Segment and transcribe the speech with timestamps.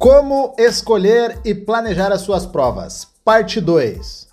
[0.00, 3.06] Como escolher e planejar as suas provas.
[3.22, 4.28] Parte 2.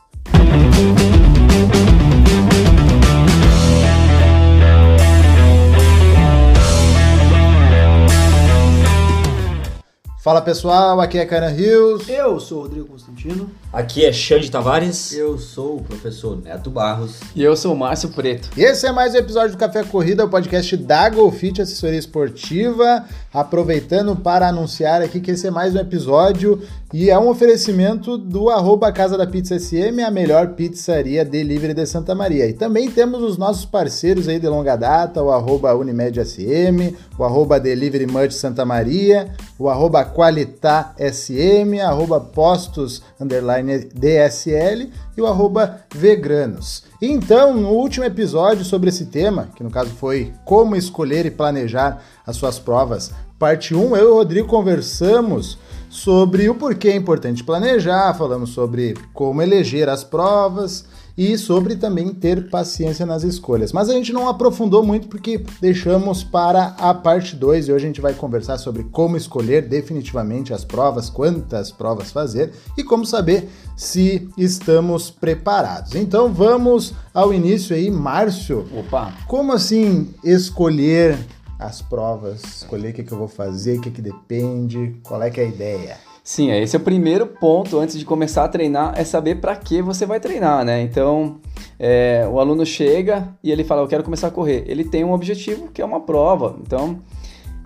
[10.27, 12.09] Fala pessoal, aqui é Karen Rios.
[12.09, 13.49] Eu sou o Rodrigo Constantino.
[13.71, 15.13] Aqui é Xande Tavares.
[15.13, 17.21] Eu sou o professor Neto Barros.
[17.33, 18.49] E eu sou o Márcio Preto.
[18.57, 23.05] E esse é mais um episódio do Café Corrida, o podcast da Golfit Assessoria Esportiva.
[23.33, 26.61] Aproveitando para anunciar aqui que esse é mais um episódio
[26.93, 31.85] e é um oferecimento do arroba Casa da Pizza SM, a melhor pizzaria delivery de
[31.85, 32.47] Santa Maria.
[32.47, 37.25] E também temos os nossos parceiros aí de longa data, o arroba Unimed SM, o
[37.25, 45.27] arroba Delivery Mud Santa Maria, o arroba Qualitá SM, arroba Postos Underline DSL e o
[45.27, 46.85] arroba Veganos.
[47.01, 52.01] Então, no último episódio sobre esse tema, que no caso foi como escolher e planejar
[52.25, 55.57] as suas provas, parte 1, eu e o Rodrigo conversamos
[55.97, 60.85] sobre o porquê é importante planejar, falamos sobre como eleger as provas
[61.17, 63.73] e sobre também ter paciência nas escolhas.
[63.73, 67.87] Mas a gente não aprofundou muito porque deixamos para a parte 2 e hoje a
[67.87, 73.49] gente vai conversar sobre como escolher definitivamente as provas, quantas provas fazer e como saber
[73.75, 75.95] se estamos preparados.
[75.95, 78.67] Então vamos ao início aí, Márcio.
[78.71, 79.11] Opa!
[79.27, 81.17] Como assim escolher
[81.59, 85.29] as provas, escolher o que, que eu vou fazer, o que, que depende, qual é
[85.29, 85.97] que é a ideia?
[86.23, 89.81] Sim, esse é o primeiro ponto antes de começar a treinar, é saber para que
[89.81, 90.81] você vai treinar, né?
[90.81, 91.37] Então,
[91.79, 94.65] é, o aluno chega e ele fala, eu quero começar a correr.
[94.67, 96.57] Ele tem um objetivo que é uma prova.
[96.61, 96.99] Então,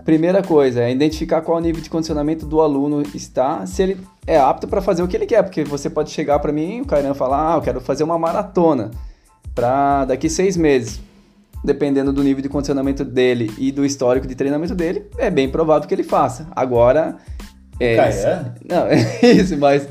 [0.04, 4.68] primeira coisa é identificar qual nível de condicionamento do aluno está, se ele é apto
[4.68, 7.54] para fazer o que ele quer, porque você pode chegar para mim, o cara falar,
[7.54, 8.92] ah, eu quero fazer uma maratona
[9.54, 11.00] para daqui seis meses
[11.64, 15.86] dependendo do nível de condicionamento dele e do histórico de treinamento dele, é bem provável
[15.88, 16.48] que ele faça.
[16.54, 17.16] Agora.
[17.80, 18.54] É, Caian?
[18.68, 19.88] Não, é isso, mas.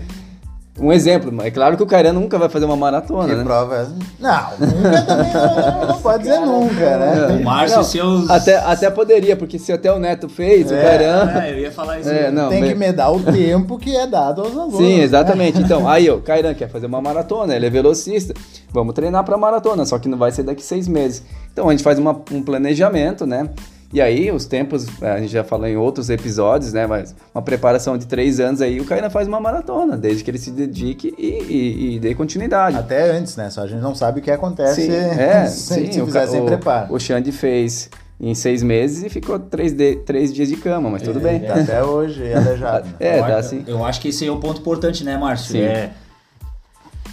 [0.82, 3.44] Um exemplo, é claro que o Cairan nunca vai fazer uma maratona, que né?
[3.44, 3.86] prova é...
[4.20, 7.28] Não, nunca também não, não pode dizer nunca, né?
[7.40, 8.30] O Márcio, não, seus...
[8.30, 11.32] Até, até poderia, porque se até o Neto fez, é, o Cairan...
[11.40, 12.10] É, eu ia falar isso.
[12.10, 14.78] É, não, Tem que me dar o tempo que é dado aos alunos.
[14.78, 15.60] Sim, exatamente.
[15.60, 15.66] Né?
[15.66, 18.34] Então, aí o Cairan quer fazer uma maratona, ele é velocista,
[18.72, 21.24] vamos treinar para maratona, só que não vai ser daqui seis meses.
[21.54, 23.48] Então a gente faz uma, um planejamento, né?
[23.94, 26.88] E aí, os tempos, a gente já falou em outros episódios, né?
[26.88, 30.38] Mas uma preparação de três anos aí, o Caína faz uma maratona, desde que ele
[30.38, 32.78] se dedique e, e, e, dê continuidade.
[32.78, 33.50] Até antes, né?
[33.50, 36.46] Só a gente não sabe o que acontece sim, é, se, sim, o, fizer sem
[36.46, 36.94] preparo.
[36.94, 41.02] O Xande fez em seis meses e ficou três, de, três dias de cama, mas
[41.02, 41.42] tudo bem.
[41.42, 42.88] Tá até hoje aleijado.
[42.88, 42.94] Né?
[43.00, 43.64] é, eu, dá sim.
[43.68, 45.54] Eu acho que esse é o ponto importante, né, Márcio?
[45.54, 45.64] Sim.
[45.64, 45.90] É,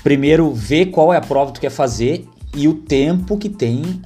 [0.04, 2.24] primeiro, ver qual é a prova que tu quer fazer
[2.54, 4.00] e o tempo que tem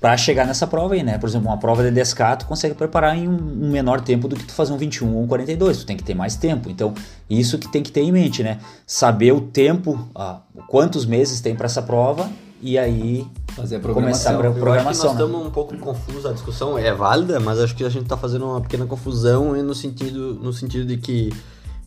[0.00, 1.18] para chegar nessa prova aí, né?
[1.18, 4.44] Por exemplo, uma prova de 10K tu consegue preparar em um, menor tempo do que
[4.44, 6.70] tu fazer um 21 ou um 42, tu tem que ter mais tempo.
[6.70, 6.94] Então,
[7.28, 8.60] isso que tem que ter em mente, né?
[8.86, 14.34] Saber o tempo, ah, quantos meses tem para essa prova e aí fazer a começar
[14.34, 14.64] a programação.
[14.64, 15.10] Eu acho que nós né?
[15.10, 18.46] estamos um pouco confusos, a discussão é válida, mas acho que a gente está fazendo
[18.46, 21.32] uma pequena confusão no sentido, no sentido de que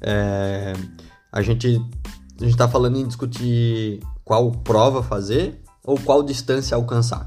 [0.01, 0.73] é,
[1.31, 1.81] a gente
[2.39, 7.23] a gente está falando em discutir qual prova fazer ou qual distância alcançar.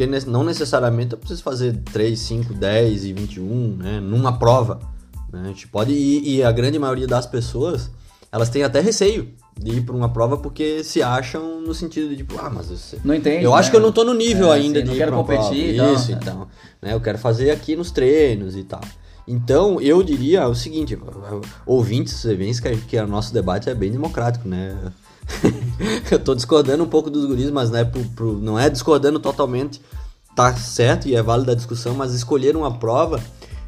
[0.00, 4.00] Porque não necessariamente eu preciso fazer 3, 5, 10 e 21, né?
[4.00, 4.80] Numa prova.
[5.30, 5.42] Né?
[5.44, 7.90] A gente pode ir, e a grande maioria das pessoas,
[8.32, 12.16] elas têm até receio de ir para uma prova porque se acham no sentido de
[12.16, 13.58] tipo, ah, mas eu, não entende, eu né?
[13.58, 15.92] acho que eu não tô no nível é, ainda sim, de não quero competir, prova.
[15.92, 16.48] Isso, então,
[16.80, 16.94] né?
[16.94, 18.80] Eu quero fazer aqui nos treinos e tal.
[19.28, 20.98] Então, eu diria o seguinte,
[21.66, 24.78] ouvintes, você vê que, que o nosso debate é bem democrático, né?
[26.10, 29.80] eu tô discordando um pouco dos guris, mas né, pro, pro, não é discordando totalmente,
[30.34, 33.20] tá certo e é válida a discussão, mas escolher uma prova,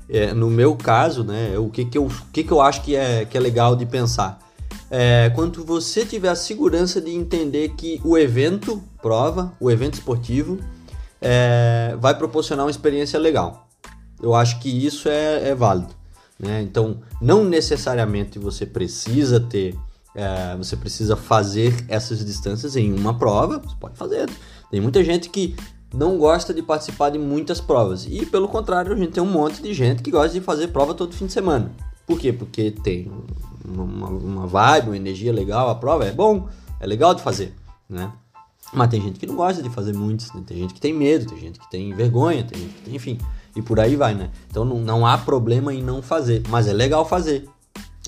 [0.09, 3.25] é, no meu caso, né, o que que eu, que que eu acho que é,
[3.25, 4.39] que é legal de pensar?
[4.91, 10.59] É, quando você tiver a segurança de entender que o evento, prova, o evento esportivo,
[11.21, 13.69] é, vai proporcionar uma experiência legal.
[14.21, 15.95] Eu acho que isso é, é válido.
[16.39, 16.61] Né?
[16.61, 19.75] Então, não necessariamente você precisa ter
[20.15, 24.29] é, você precisa fazer essas distâncias em uma prova, você pode fazer.
[24.71, 25.57] Tem muita gente que
[25.93, 28.07] não gosta de participar de muitas provas.
[28.09, 30.95] E pelo contrário, a gente tem um monte de gente que gosta de fazer prova
[30.95, 31.73] todo fim de semana.
[32.07, 32.33] Por quê?
[32.33, 33.11] Porque tem
[33.65, 36.49] uma, uma vibe, uma energia legal, a prova é bom,
[36.81, 37.55] é legal de fazer,
[37.89, 38.13] né?
[38.73, 40.43] Mas tem gente que não gosta de fazer muitos, né?
[40.47, 43.19] tem gente que tem medo, tem gente que tem vergonha, tem gente que tem, enfim,
[43.55, 44.31] e por aí vai, né?
[44.51, 47.49] Então não, não há problema em não fazer, mas é legal fazer.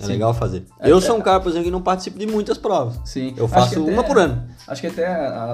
[0.00, 0.12] É Sim.
[0.12, 0.64] legal fazer.
[0.81, 2.99] É, eu sou um cara, por exemplo, que não participo de muitas provas.
[3.05, 3.32] Sim.
[3.37, 4.43] Eu faço até, uma por ano.
[4.67, 5.06] Acho que até,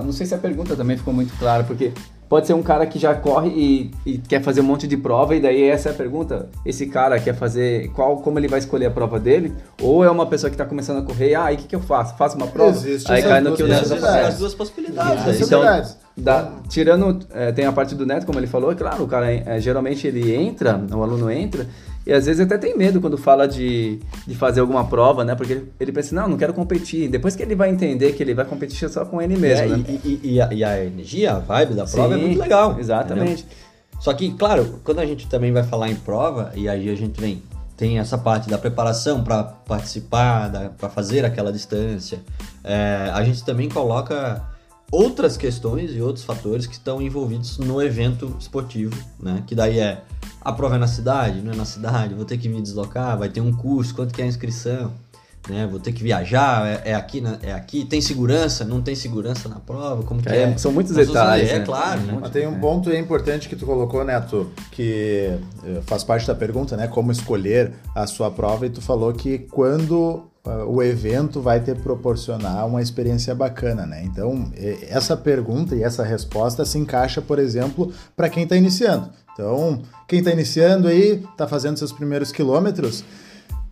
[0.03, 1.93] não sei se a pergunta também ficou muito clara, porque
[2.31, 5.35] Pode ser um cara que já corre e, e quer fazer um monte de prova,
[5.35, 6.49] e daí essa é a pergunta.
[6.65, 9.53] Esse cara quer fazer qual, como ele vai escolher a prova dele?
[9.83, 11.81] Ou é uma pessoa que está começando a correr, ah, e o que, que eu
[11.81, 12.17] faço?
[12.17, 12.71] Faço uma prova?
[12.71, 14.05] Existe aí cai no que o Neto fazendo.
[14.07, 15.27] as duas possibilidades.
[15.27, 15.67] Isso aí.
[15.67, 19.03] é Então, dá- tirando, é, tem a parte do neto, como ele falou, é claro,
[19.03, 21.67] o cara é, geralmente ele entra, o aluno entra,
[22.11, 25.37] e às vezes até tem medo quando fala de, de fazer alguma prova, né?
[25.37, 27.09] Porque ele, ele pensa, não, não quero competir.
[27.09, 29.85] Depois que ele vai entender que ele vai competir só com ele mesmo, É, né?
[29.89, 32.77] e, e- e a, e a energia, a vibe da prova é Sim, muito legal.
[32.81, 33.43] Exatamente.
[33.45, 33.57] entendeu?
[34.01, 37.21] Só que, claro, quando a gente também vai falar em prova, e aí a gente
[37.21, 37.41] vem,
[37.77, 42.19] tem essa parte da preparação para participar, para fazer aquela distância,
[42.65, 44.43] é, a gente também coloca
[44.91, 49.43] outras questões e outros fatores que estão envolvidos no evento esportivo, né?
[49.47, 50.03] Que daí é
[50.41, 53.29] a prova é na cidade, não é na cidade, vou ter que me deslocar, vai
[53.29, 54.93] ter um curso, quanto que é a inscrição,
[55.49, 55.67] né?
[55.71, 59.61] Vou ter que viajar, é, é aqui, é aqui, tem segurança, não tem segurança na
[59.61, 60.59] prova, como que É, é?
[60.59, 61.65] são muitos vamos detalhes, É né?
[61.65, 62.19] claro, né?
[62.21, 66.77] Mas tem um ponto importante que tu colocou, Neto, que eh, faz parte da pergunta,
[66.77, 66.89] né?
[66.89, 70.30] Como escolher a sua prova, e tu falou que quando
[70.67, 74.03] o evento vai te proporcionar uma experiência bacana, né?
[74.05, 74.51] Então,
[74.89, 79.11] essa pergunta e essa resposta se encaixa, por exemplo, para quem está iniciando.
[79.33, 83.05] Então, quem está iniciando aí, está fazendo seus primeiros quilômetros,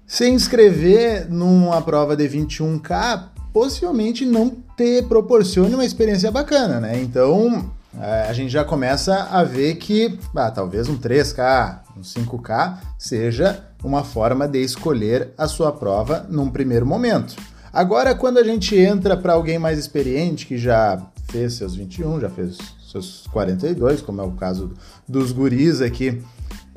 [0.07, 7.01] se inscrever numa prova de 21K possivelmente não te proporcione uma experiência bacana, né?
[7.01, 13.65] Então a gente já começa a ver que ah, talvez um 3K, um 5K seja
[13.83, 17.37] uma forma de escolher a sua prova num primeiro momento.
[17.73, 21.01] Agora, quando a gente entra para alguém mais experiente, que já
[21.31, 22.59] fez seus 21, já fez
[22.91, 24.73] seus 42, como é o caso
[25.07, 26.23] dos guris aqui,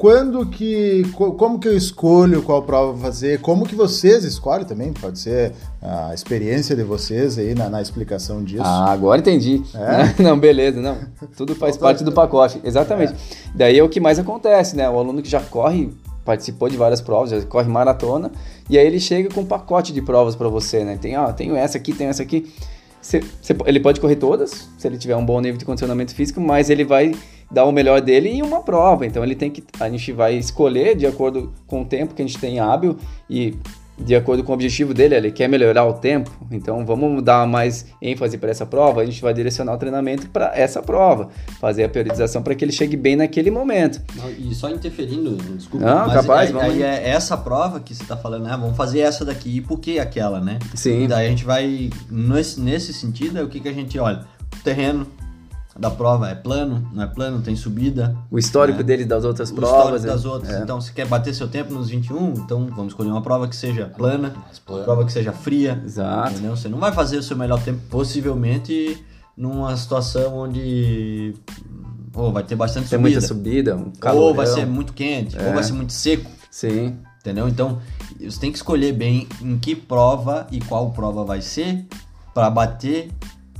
[0.01, 1.03] quando que.
[1.13, 3.39] co- Como que eu escolho qual prova fazer?
[3.39, 4.91] Como que vocês escolhem também?
[4.91, 8.63] Pode ser a experiência de vocês aí na, na explicação disso.
[8.65, 9.61] Ah, agora entendi.
[9.75, 10.15] É?
[10.23, 10.97] Não, beleza, não.
[11.37, 12.59] Tudo faz parte do pacote.
[12.63, 13.13] Exatamente.
[13.53, 14.89] Daí é o que mais acontece, né?
[14.89, 15.93] O aluno que já corre,
[16.25, 18.31] participou de várias provas, já corre maratona,
[18.67, 20.97] e aí ele chega com um pacote de provas para você, né?
[20.99, 22.51] Tem, ó, tenho essa aqui, tenho essa aqui.
[23.67, 26.83] Ele pode correr todas, se ele tiver um bom nível de condicionamento físico, mas ele
[26.83, 27.13] vai
[27.51, 29.05] dar o melhor dele em uma prova.
[29.05, 29.63] Então ele tem que.
[29.79, 32.97] A gente vai escolher de acordo com o tempo que a gente tem hábil
[33.29, 33.55] e
[34.03, 36.31] de acordo com o objetivo dele, ele quer melhorar o tempo.
[36.49, 39.01] Então vamos dar mais ênfase para essa prova.
[39.01, 42.71] A gente vai direcionar o treinamento para essa prova, fazer a periodização para que ele
[42.71, 44.01] chegue bem naquele momento.
[44.39, 45.85] E só interferindo, desculpa.
[45.85, 48.57] Não, mas capaz, aí, vamos aí é essa prova que você tá falando, né?
[48.59, 50.57] Vamos fazer essa daqui, e por que aquela, né?
[50.73, 51.03] Sim.
[51.03, 54.25] E daí a gente vai, nesse, nesse sentido, é o que, que a gente olha?
[54.59, 55.05] O terreno
[55.79, 58.15] da prova é plano, não é plano, tem subida.
[58.29, 58.83] O histórico É.
[58.83, 59.77] dele das outras o provas.
[59.79, 60.29] histórico das né?
[60.29, 60.53] outras.
[60.55, 60.61] É.
[60.63, 63.85] Então, se quer bater seu tempo nos 21, então vamos escolher uma prova que seja
[63.85, 64.33] plana,
[64.65, 64.83] plana.
[64.83, 65.81] prova que seja fria.
[65.85, 66.31] Exato.
[66.33, 66.55] Entendeu?
[66.55, 69.03] Você não vai fazer o seu melhor tempo, possivelmente,
[69.35, 71.33] numa situação onde
[72.13, 73.15] ou vai ter bastante Tem subida.
[73.15, 75.53] muita subida, um Ou vai ser muito quente, ou É.
[75.53, 76.97] vai ser muito seco, Sim.
[77.21, 77.47] entendeu?
[77.47, 77.79] Então,
[78.19, 81.85] você tem que escolher bem em que prova e qual prova vai ser
[82.33, 83.09] para bater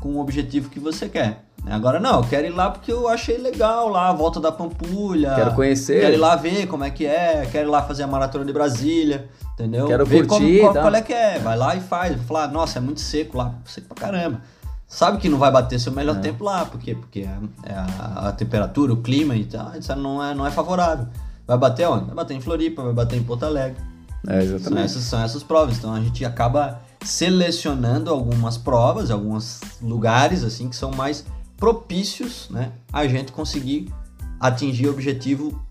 [0.01, 1.45] com o objetivo que você quer.
[1.63, 1.73] né?
[1.73, 5.33] Agora, não, eu quero ir lá porque eu achei legal lá, a volta da Pampulha.
[5.35, 6.01] Quero conhecer.
[6.01, 8.51] Quero ir lá ver como é que é, quero ir lá fazer a maratona de
[8.51, 9.87] Brasília, entendeu?
[9.87, 11.39] Quero ver curtir, como, qual, qual é que é.
[11.39, 12.15] Vai lá e faz.
[12.15, 14.41] Vai falar, nossa, é muito seco lá, seco pra caramba.
[14.87, 16.95] Sabe que não vai bater seu melhor tempo lá, por quê?
[16.95, 20.51] Porque é, é a, a temperatura, o clima e tal, isso não é, não é
[20.51, 21.07] favorável.
[21.47, 22.05] Vai bater onde?
[22.05, 23.77] Vai bater em Floripa, vai bater em Porto Alegre.
[24.27, 24.85] É, São exatamente.
[24.85, 25.77] essas, são essas provas.
[25.77, 31.25] Então a gente acaba selecionando algumas provas, alguns lugares assim que são mais
[31.57, 33.91] propícios, né, a gente conseguir
[34.39, 35.61] atingir o objetivo.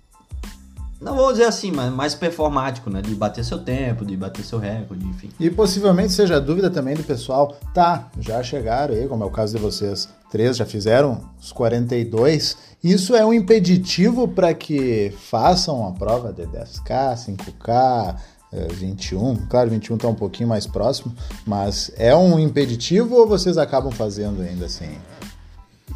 [1.01, 3.01] Não vou dizer assim, mas mais performático, né?
[3.01, 5.31] De bater seu tempo, de bater seu recorde, enfim.
[5.41, 9.31] E possivelmente seja a dúvida também do pessoal, tá, já chegaram aí, como é o
[9.31, 12.57] caso de vocês, três já fizeram os 42.
[12.85, 18.15] Isso é um impeditivo para que façam a prova de 10K, 5K, eh,
[18.53, 19.47] 21.
[19.49, 21.15] Claro, 21 está um pouquinho mais próximo,
[21.47, 24.91] mas é um impeditivo ou vocês acabam fazendo ainda assim?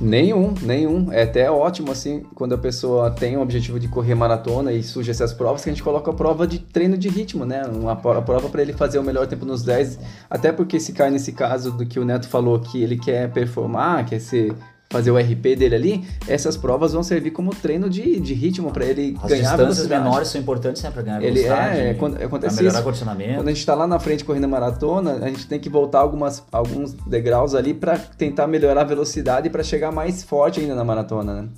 [0.01, 1.13] Nenhum, nenhum.
[1.13, 5.11] É até ótimo, assim, quando a pessoa tem o objetivo de correr maratona e surge
[5.11, 7.65] essas provas, que a gente coloca a prova de treino de ritmo, né?
[7.67, 9.99] Uma prova para ele fazer o melhor tempo nos 10.
[10.29, 14.05] Até porque se cai nesse caso do que o Neto falou, que ele quer performar,
[14.05, 14.53] quer ser,
[14.95, 18.85] fazer o RP dele ali, essas provas vão servir como treino de, de ritmo para
[18.85, 20.05] ele As ganhar distâncias velocidade.
[20.05, 21.81] menores são importantes né, para ganhar Ele velocidade.
[21.81, 22.81] é, quando- pra acontece melhorar isso.
[22.81, 23.35] o condicionamento.
[23.35, 25.99] Quando a gente está lá na frente correndo a maratona, a gente tem que voltar
[25.99, 30.85] algumas, alguns degraus ali para tentar melhorar a velocidade para chegar mais forte ainda na
[30.85, 31.49] maratona, né?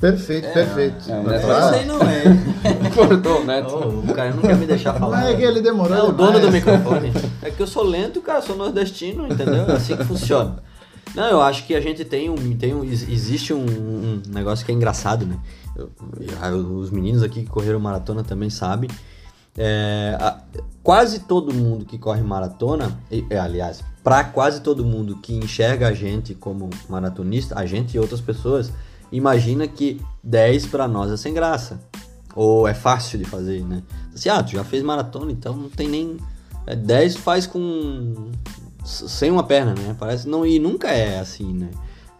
[0.00, 1.12] Perfeito, perfeito.
[1.12, 1.40] é, Vai né?
[1.40, 1.66] falar?
[1.66, 2.22] Isso aí não é.
[2.96, 3.62] Cortou, né?
[3.62, 5.20] Ô, o cara não quer me deixar falar.
[5.20, 6.32] Não é que ele demorou É o demais.
[6.32, 7.12] dono do microfone.
[7.42, 9.66] É que eu sou lento, cara, sou nordestino, entendeu?
[9.68, 10.56] É assim que funciona.
[11.14, 12.56] Não, eu acho que a gente tem um.
[12.56, 15.38] Tem um existe um, um negócio que é engraçado, né?
[15.76, 15.90] Eu,
[16.20, 18.88] eu, os meninos aqui que correram maratona também sabem.
[19.56, 20.40] É, a,
[20.82, 25.92] quase todo mundo que corre maratona, e, aliás, para quase todo mundo que enxerga a
[25.92, 28.72] gente como maratonista, a gente e outras pessoas,
[29.10, 31.80] imagina que 10 para nós é sem graça.
[32.34, 33.82] Ou é fácil de fazer, né?
[34.14, 36.16] Assim, ah, tu já fez maratona, então não tem nem.
[36.66, 38.30] É, 10 faz com.
[38.84, 39.96] Sem uma perna, né?
[39.98, 40.28] Parece.
[40.28, 41.70] Não, e nunca é assim, né?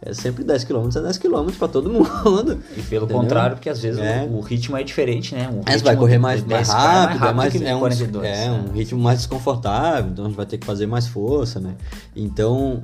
[0.03, 2.59] É sempre 10 km é 10 km para todo mundo.
[2.75, 3.21] E pelo Entendeu?
[3.21, 4.27] contrário, porque às vezes é.
[4.27, 5.47] o, o, ritmo é diferente, né?
[5.47, 8.51] Um é, vai correr mais, mais rápido, é, mais, é, um, 42, é né?
[8.51, 11.75] um ritmo mais desconfortável, então a gente vai ter que fazer mais força, né?
[12.15, 12.81] Então,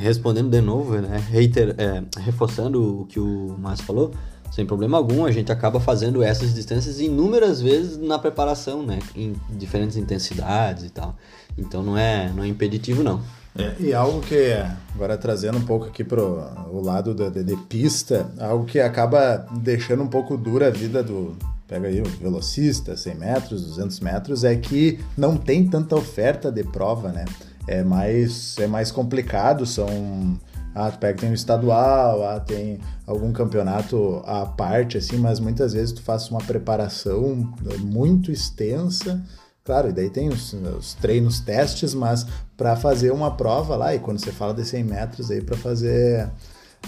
[0.00, 1.22] respondendo de novo, né?
[1.30, 4.10] Reiter, é, reforçando o que o Márcio falou,
[4.50, 8.98] sem problema algum, a gente acaba fazendo essas distâncias inúmeras vezes na preparação, né?
[9.14, 11.14] Em diferentes intensidades e tal.
[11.56, 13.22] Então não é, não é impeditivo, não.
[13.58, 14.52] É, e algo que,
[14.94, 19.46] agora trazendo um pouco aqui para o lado de, de, de, pista, algo que acaba
[19.62, 21.34] deixando um pouco dura a vida do,
[21.66, 26.62] pega aí o velocista, 100 metros, 200 metros, é que não tem tanta oferta de
[26.62, 27.24] prova, né?
[27.66, 30.38] É mais, é mais complicado, são...
[30.74, 35.90] Ah, pega, tem um estadual, ah, tem algum campeonato à parte, assim, mas muitas vezes
[35.90, 39.24] tu faz uma preparação muito extensa,
[39.66, 42.24] Claro, e daí tem os, os treinos, testes, mas
[42.56, 46.30] para fazer uma prova lá, e quando você fala de 100 metros aí, para fazer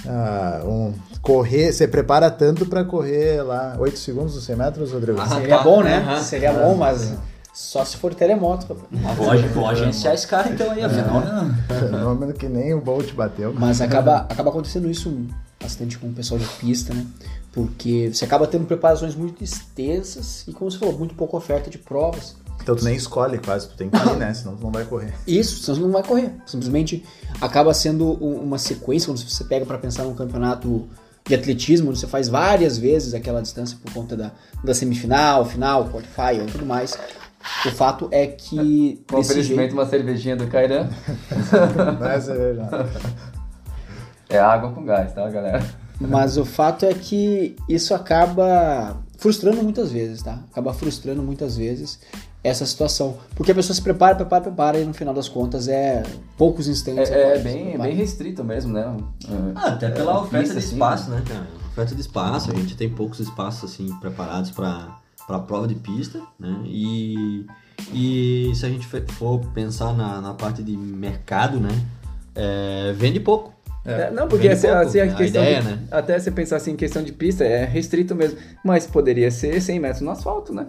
[0.06, 5.20] uh, um correr, você prepara tanto para correr lá 8 segundos nos 100 metros, Rodrigo?
[5.20, 5.64] Ah, Seria tá.
[5.64, 5.98] bom, né?
[5.98, 6.22] Uhum.
[6.22, 7.14] Seria bom, mas
[7.52, 8.66] só se for telemoto.
[9.16, 11.64] Pode, pode agenciar esse cara então aí, afinal, né?
[11.80, 13.52] Fenômeno que nem o Bolt bateu.
[13.52, 15.26] Mas acaba, acaba acontecendo isso
[15.60, 17.04] bastante com o pessoal de pista, né?
[17.50, 21.76] Porque você acaba tendo preparações muito extensas e, como você falou, muito pouca oferta de
[21.76, 22.36] provas.
[22.62, 24.34] Então tu nem escolhe quase, tu tem que ir, né?
[24.34, 25.14] Senão tu não vai correr.
[25.26, 26.32] Isso, senão tu não vai correr.
[26.46, 27.04] Simplesmente
[27.40, 30.88] acaba sendo uma sequência, quando você pega para pensar num campeonato
[31.26, 34.32] de atletismo, onde você faz várias vezes aquela distância por conta da,
[34.64, 36.98] da semifinal, final, quarterfinal e tudo mais.
[37.64, 39.02] O fato é que.
[39.08, 39.72] Com oferecimento, jeito...
[39.72, 40.88] uma cervejinha do Kairan.
[42.00, 42.68] não é cerveja.
[44.28, 45.64] É água com gás, tá, galera?
[46.00, 50.40] Mas o fato é que isso acaba frustrando muitas vezes, tá?
[50.50, 51.98] Acaba frustrando muitas vezes
[52.42, 53.18] essa situação.
[53.34, 56.02] Porque a pessoa se prepara, prepara, prepara e no final das contas é
[56.36, 57.10] poucos instantes.
[57.10, 58.96] É, é bem, bem restrito mesmo, né?
[59.56, 61.22] Ah, até pela é, oferta de assim, espaço, né?
[61.28, 61.46] né?
[61.72, 66.22] Oferta de espaço, a gente tem poucos espaços assim preparados para para prova de pista,
[66.40, 66.58] né?
[66.64, 67.44] E,
[67.92, 71.68] e se a gente for pensar na, na parte de mercado, né?
[72.34, 73.52] É, vende pouco.
[73.88, 75.42] É, é, não, porque assim, assim, a questão.
[75.42, 75.78] A ideia, de, né?
[75.90, 78.38] Até você pensar assim em questão de pista, é restrito mesmo.
[78.62, 80.66] Mas poderia ser 100 metros no asfalto, né?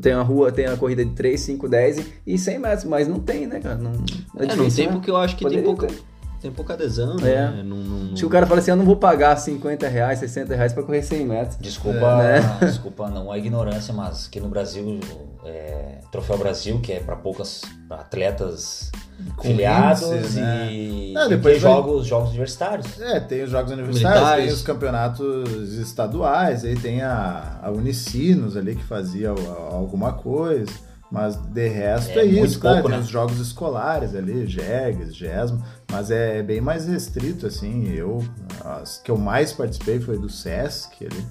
[0.00, 3.20] Tem a rua, tem a corrida de 3, 5, 10 e 100 metros, mas não
[3.20, 3.76] tem, né, cara?
[3.76, 3.92] Não,
[4.38, 4.92] é, é não tem né?
[4.92, 5.86] porque eu acho que tem pouca.
[5.86, 6.11] Ter.
[6.42, 7.32] Tem pouca adesão, né?
[7.32, 7.62] É.
[7.62, 8.16] Não, não, não...
[8.16, 11.00] Se o cara fala assim, eu não vou pagar 50 reais, 60 reais pra correr
[11.00, 11.56] 100 metros.
[11.60, 12.40] Desculpa, é.
[12.40, 12.58] né?
[12.66, 14.98] desculpa não a ignorância, mas aqui no Brasil,
[15.44, 18.90] é, Troféu Brasil, que é para poucas pra atletas
[19.36, 20.72] com filiados índice, né?
[20.72, 21.72] e, Não, depois vai...
[21.72, 23.00] jogos, jogos universitários.
[23.00, 24.44] É, tem os jogos universitários, Militares.
[24.44, 30.72] tem os campeonatos estaduais, aí tem a, a Unicinos ali que fazia alguma coisa.
[31.12, 33.04] Mas de resto é, é isso, claro, pouco, tem né?
[33.04, 37.92] os jogos escolares ali, JEGs, GESMO, mas é, é, bem mais restrito, assim.
[37.94, 38.24] Eu,
[38.64, 41.24] as que eu mais participei foi do SESC ali.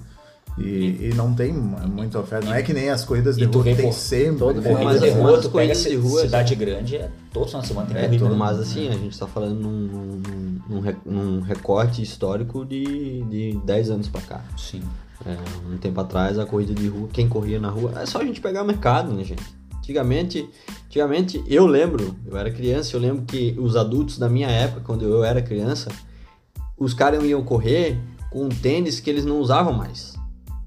[0.58, 2.46] E, e, não tem muita oferta.
[2.46, 4.38] Não é que nem as corridas de rua que tem sempre.
[4.38, 4.84] Todo né?
[4.84, 7.96] Mas de rua, tu pega de rua, cidade grande, é todo final de semana tem
[7.96, 8.24] é, corrida.
[8.26, 10.20] Todo, mas assim, a gente está falando num,
[10.68, 14.44] num, num, recorte histórico de, de 10 anos para cá.
[14.56, 14.82] Sim.
[15.24, 15.36] É,
[15.72, 18.40] um tempo atrás, a corrida de rua, quem corria na rua, é só a gente
[18.40, 19.42] pegar o mercado, né, gente?
[19.82, 20.48] Antigamente,
[20.86, 25.02] antigamente, eu lembro, eu era criança, eu lembro que os adultos da minha época, quando
[25.02, 25.90] eu era criança,
[26.78, 27.98] os caras iam correr
[28.30, 30.14] com um tênis que eles não usavam mais.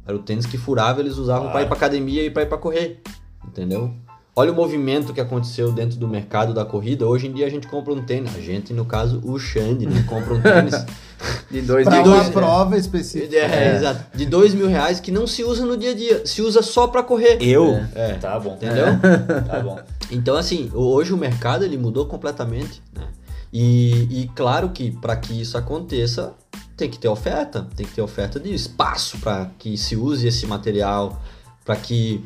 [0.06, 1.52] Era o tênis que furava, eles usavam ah.
[1.52, 3.02] para ir para academia e para ir para correr,
[3.48, 3.94] entendeu?
[4.38, 7.08] Olha o movimento que aconteceu dentro do mercado da corrida.
[7.08, 10.04] Hoje em dia a gente compra um tênis, a gente, no caso, o Xande, né?
[10.10, 10.86] Compra um tênis
[11.50, 13.34] de dois pra uma prova específica.
[13.34, 14.18] É, é, exato.
[14.18, 16.86] De dois mil reais que não se usa no dia a dia, se usa só
[16.86, 17.38] para correr.
[17.40, 17.76] Eu?
[17.96, 18.12] É.
[18.12, 18.14] é.
[18.16, 18.56] Tá bom.
[18.56, 18.88] Entendeu?
[19.48, 19.80] Tá bom.
[20.12, 23.08] Então, assim, hoje o mercado ele mudou completamente, né?
[23.54, 26.34] E, e claro que para que isso aconteça,
[26.76, 30.46] tem que ter oferta, tem que ter oferta de espaço para que se use esse
[30.46, 31.22] material,
[31.64, 32.22] para que,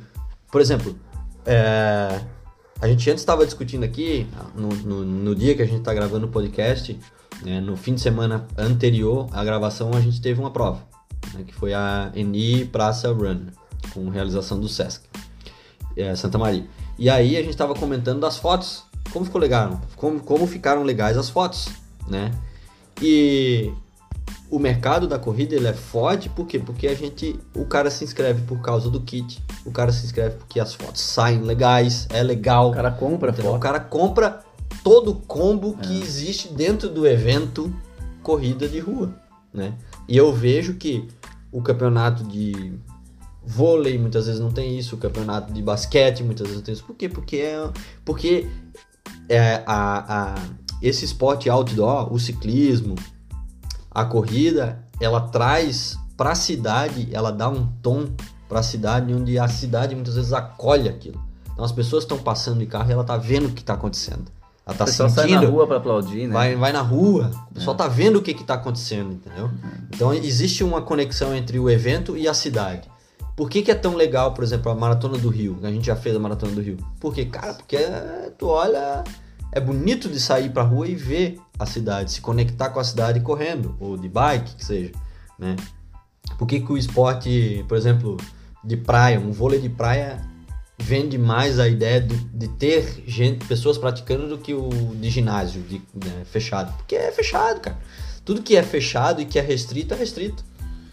[0.52, 0.96] por exemplo,
[1.50, 2.22] é,
[2.80, 6.28] a gente antes estava discutindo aqui, no, no, no, dia que a gente está gravando
[6.28, 6.98] o podcast,
[7.42, 10.84] né, no fim de semana anterior à gravação, a gente teve uma prova,
[11.34, 13.48] né, que foi a Eni Praça Run,
[13.94, 15.04] com realização do Sesc,
[15.98, 16.68] é, Santa Maria.
[17.00, 21.18] E aí a gente estava comentando das fotos, como ficou legal, como, como ficaram legais
[21.18, 21.68] as fotos,
[22.08, 22.32] né?
[23.02, 23.74] E
[24.50, 26.58] o mercado da corrida ele é forte, por quê?
[26.58, 30.38] Porque a gente, o cara se inscreve por causa do kit, o cara se inscreve
[30.38, 32.72] porque as fotos saem legais, é legal.
[32.72, 33.52] O cara compra entendeu?
[33.52, 33.62] O foto.
[33.62, 34.44] cara compra
[34.84, 37.74] todo o combo que existe dentro do evento
[38.24, 39.14] corrida de rua,
[39.54, 39.76] né?
[40.08, 41.08] E eu vejo que
[41.52, 42.74] o campeonato de
[43.46, 46.84] vôlei muitas vezes não tem isso, o campeonato de basquete muitas vezes não tem isso.
[46.84, 47.08] Por quê?
[47.08, 47.70] Porque é,
[48.04, 48.48] porque
[49.28, 50.36] é, a, a,
[50.82, 52.96] esse esporte outdoor, o ciclismo,
[53.92, 58.08] a corrida, ela traz para a cidade, ela dá um tom
[58.48, 61.22] para a cidade onde a cidade muitas vezes acolhe aquilo.
[61.54, 64.26] Então as pessoas estão passando de carro e ela tá vendo o que está acontecendo.
[64.66, 66.34] Ela tá pessoal sai na sentindo, rua pra aplaudir, né?
[66.34, 69.50] vai, vai na rua, o pessoal tá vendo o que que tá acontecendo, entendeu?
[69.94, 72.90] Então existe uma conexão entre o evento e a cidade.
[73.36, 75.58] Por que, que é tão legal, por exemplo, a Maratona do Rio?
[75.64, 76.76] A gente já fez a Maratona do Rio.
[77.00, 77.24] Por quê?
[77.26, 79.04] Cara, porque é- tu olha,
[79.52, 83.20] é bonito de sair pra rua e ver a cidade, se conectar com a cidade
[83.20, 84.92] correndo, ou de bike, que seja,
[85.38, 85.56] né?
[86.38, 88.18] Por que, que o esporte, por exemplo,
[88.64, 90.22] de praia, um vôlei de praia
[90.82, 95.62] vende mais a ideia de, de ter gente, pessoas praticando do que o de ginásio,
[95.64, 96.74] de, né, fechado.
[96.78, 97.78] Porque é fechado, cara.
[98.24, 100.44] Tudo que é fechado e que é restrito é restrito.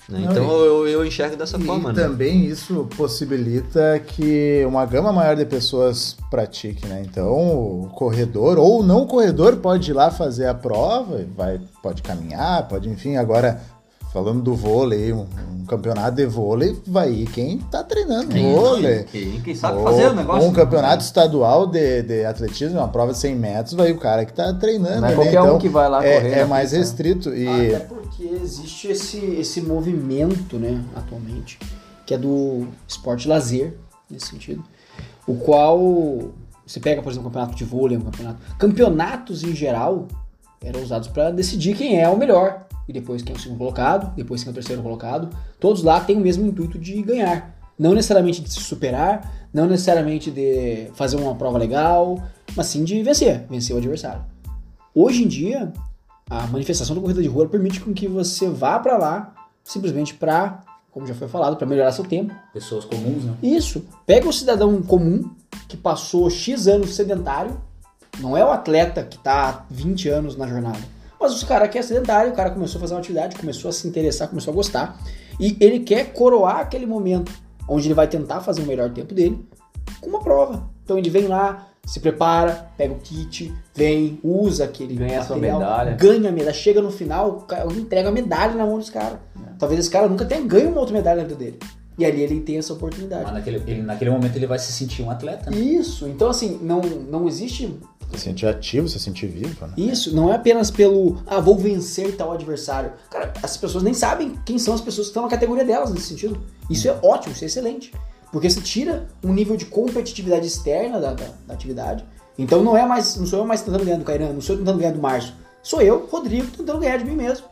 [0.09, 0.21] Né?
[0.21, 2.03] Não, então e- eu, eu enxergo dessa E forma, né?
[2.03, 7.03] também isso possibilita que uma gama maior de pessoas pratique, né?
[7.05, 12.69] Então, o corredor ou não corredor pode ir lá fazer a prova, vai, pode caminhar,
[12.69, 13.61] pode, enfim, agora
[14.17, 19.05] falando do vôlei, um, um campeonato de vôlei, vai ir quem tá treinando vôlei.
[19.05, 20.41] Quem, quem sabe Ou- fazer o negócio.
[20.41, 20.57] ou um né?
[20.59, 24.55] campeonato estadual de, de atletismo, uma prova de 100 metros, vai o cara que tá
[24.55, 25.03] treinando.
[25.03, 26.83] Não é qualquer um então, que vai lá é, correr é na mais pista, né?
[26.83, 27.35] restrito.
[27.35, 31.59] E Até porque existe esse, esse movimento, né, atualmente,
[32.07, 33.75] que é do esporte lazer,
[34.11, 34.65] nesse sentido,
[35.27, 35.79] o qual
[36.67, 38.39] você pega, por exemplo, um campeonato de vôlei, um campeonato.
[38.57, 40.09] Campeonatos em geral
[40.65, 42.66] eram usados para decidir quem é o melhor.
[42.89, 45.29] E depois quem é o segundo colocado, depois quem é o terceiro colocado.
[45.59, 47.55] Todos lá têm o mesmo intuito de ganhar.
[47.79, 52.23] Não necessariamente de se superar, não necessariamente de fazer uma prova legal,
[52.57, 54.25] mas sim de vencer, vencer o adversário.
[54.95, 55.73] Hoje em dia,
[56.31, 59.35] a manifestação da corrida de rua permite com que você vá para lá
[59.67, 60.61] simplesmente para,
[60.91, 62.35] como já foi falado, para melhorar seu tempo.
[62.53, 63.35] Pessoas comuns, né?
[63.43, 63.85] Isso.
[64.07, 65.29] Pega o cidadão comum
[65.69, 67.61] que passou X anos sedentário,
[68.21, 70.79] não é o atleta que está há 20 anos na jornada,
[71.21, 73.73] mas o cara que é sedentário, o cara começou a fazer uma atividade, começou a
[73.73, 74.99] se interessar, começou a gostar,
[75.41, 77.33] e ele quer coroar aquele momento
[77.69, 79.45] onde ele vai tentar fazer o melhor tempo dele
[80.01, 80.69] com uma prova.
[80.85, 85.37] Então ele vem lá, se prepara, pega o kit, vem, usa aquele Ganha a sua
[85.37, 85.93] material, medalha.
[85.97, 89.19] ganha a medalha, chega no final, entrega a medalha na mão dos caras.
[89.59, 91.59] Talvez esse cara nunca tenha ganho uma outra medalha na vida dele.
[91.99, 93.25] E ali ele tem essa oportunidade.
[93.25, 95.51] Mas naquele, ele- naquele momento ele vai se sentir um atleta.
[95.51, 95.57] Né?
[95.57, 97.75] Isso, então assim, não, não existe
[98.13, 99.73] se sentir ativo, se sentir vivo, né?
[99.77, 102.93] isso, não é apenas pelo, ah, vou vencer tal adversário.
[103.11, 106.07] Cara, as pessoas nem sabem quem são as pessoas que estão na categoria delas nesse
[106.07, 106.41] sentido.
[106.71, 107.93] Isso é ótimo, isso é excelente.
[108.33, 112.05] Porque você tira um nível de competitividade externa da, da, da atividade.
[112.39, 114.59] Então não é mais, não sou eu mais tentando ganhar do Cairan, não sou eu
[114.59, 115.35] tentando ganhar do Márcio.
[115.63, 117.47] Sou eu, Rodrigo, tentando ganhar de mim mesmo.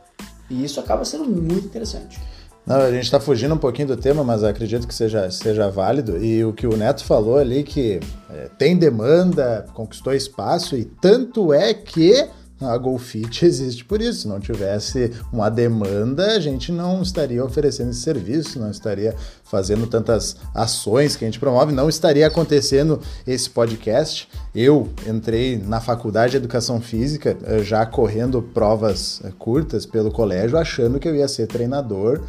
[0.49, 2.19] E isso acaba sendo muito interessante.
[2.65, 6.17] Não, a gente está fugindo um pouquinho do tema, mas acredito que seja, seja válido.
[6.17, 11.53] E o que o Neto falou ali, que é, tem demanda, conquistou espaço, e tanto
[11.53, 12.27] é que
[12.59, 14.21] a Golfit existe por isso.
[14.21, 19.85] Se não tivesse uma demanda, a gente não estaria oferecendo esse serviço, não estaria fazendo
[19.85, 24.27] tantas ações que a gente promove, não estaria acontecendo esse podcast.
[24.55, 30.57] Eu entrei na faculdade de educação física, eh, já correndo provas eh, curtas pelo colégio,
[30.57, 32.21] achando que eu ia ser treinador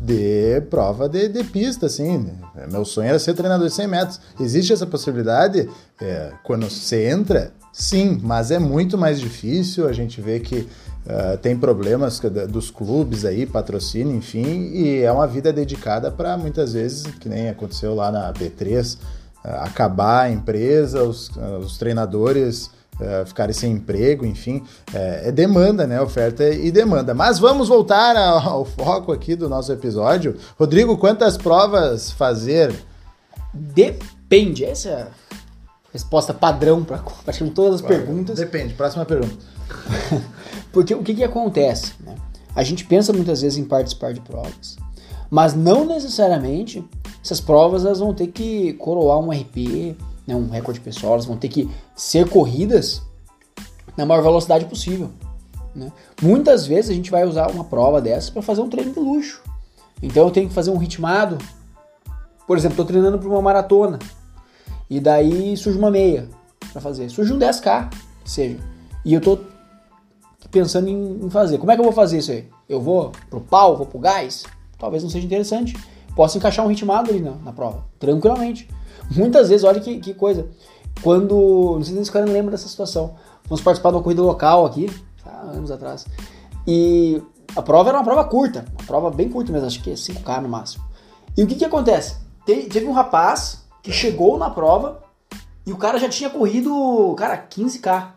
[0.00, 2.30] de prova de, de pista, assim.
[2.70, 4.20] Meu sonho era ser treinador de 100 metros.
[4.40, 5.68] Existe essa possibilidade
[6.00, 7.52] é, quando você entra?
[7.72, 9.88] Sim, mas é muito mais difícil.
[9.88, 15.26] A gente vê que uh, tem problemas dos clubes aí, patrocínio, enfim, e é uma
[15.26, 21.02] vida dedicada para muitas vezes, que nem aconteceu lá na B3, uh, acabar a empresa,
[21.02, 24.62] os, uh, os treinadores Uh, ficarem sem emprego, enfim,
[24.94, 26.00] é, é, demanda, né?
[26.00, 27.12] Oferta e demanda.
[27.12, 30.36] Mas vamos voltar ao, ao, foco aqui do nosso episódio.
[30.56, 32.72] Rodrigo, quantas provas fazer?
[33.52, 34.64] Depende.
[34.64, 35.08] Essa é a
[35.92, 38.38] resposta padrão para praticamente todas as claro, perguntas.
[38.38, 38.74] Depende.
[38.74, 39.44] Próxima pergunta.
[40.72, 41.94] Porque o que, que acontece?
[42.00, 42.14] Né?
[42.54, 44.76] A gente pensa muitas vezes em participar de provas,
[45.28, 46.84] mas não necessariamente
[47.24, 51.36] essas provas elas vão ter que coroar um RP, né, um recorde pessoal, elas vão
[51.36, 53.02] ter que ser corridas
[53.96, 55.10] na maior velocidade possível.
[55.74, 55.92] Né?
[56.22, 59.42] Muitas vezes a gente vai usar uma prova dessas para fazer um treino de luxo.
[60.02, 61.38] Então eu tenho que fazer um ritmado.
[62.46, 63.98] Por exemplo, estou treinando para uma maratona
[64.88, 66.28] e daí surge uma meia
[66.72, 67.08] para fazer.
[67.08, 67.92] Surge um 10K,
[68.24, 68.58] seja.
[69.04, 69.40] E eu estou
[70.50, 71.58] pensando em, em fazer.
[71.58, 72.48] Como é que eu vou fazer isso aí?
[72.68, 74.44] Eu vou pro pau, vou pro gás?
[74.78, 75.76] Talvez não seja interessante.
[76.14, 78.68] Posso encaixar um ritmado ali na, na prova, tranquilamente.
[79.10, 80.48] Muitas vezes, olha que, que coisa.
[81.02, 81.74] Quando.
[81.76, 83.14] Não sei se esse cara lembra dessa situação.
[83.48, 84.90] Vamos participar de uma corrida local aqui,
[85.24, 86.06] há anos atrás.
[86.66, 87.22] E
[87.54, 90.40] a prova era uma prova curta, uma prova bem curta mesmo, acho que é 5K
[90.40, 90.82] no máximo.
[91.36, 92.16] E o que que acontece?
[92.46, 95.02] Te- Teve um rapaz que chegou na prova
[95.66, 98.08] e o cara já tinha corrido, cara, 15K.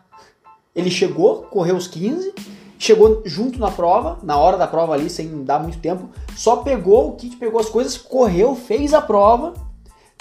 [0.74, 2.32] Ele chegou, correu os 15,
[2.78, 7.08] chegou junto na prova, na hora da prova ali, sem dar muito tempo, só pegou
[7.08, 9.52] o kit, pegou as coisas, correu, fez a prova,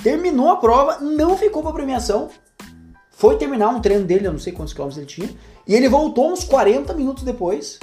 [0.01, 2.29] terminou a prova, não ficou pra premiação,
[3.11, 5.29] foi terminar um treino dele, eu não sei quantos quilômetros ele tinha,
[5.67, 7.79] e ele voltou uns 40 minutos depois.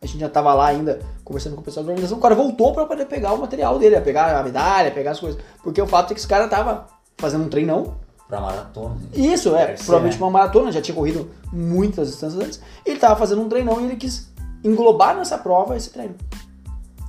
[0.00, 2.18] A gente já tava lá ainda conversando com o pessoal da organização.
[2.18, 5.40] O cara voltou pra poder pegar o material dele, pegar a medalha, pegar as coisas.
[5.62, 7.94] Porque o fato é que esse cara tava fazendo um treinão.
[8.26, 8.96] Pra maratona.
[9.12, 10.24] Isso, é, ser, provavelmente né?
[10.24, 12.60] uma maratona, já tinha corrido muitas distâncias antes.
[12.84, 14.32] Ele tava fazendo um treinão e ele quis
[14.64, 16.16] englobar nessa prova esse treino.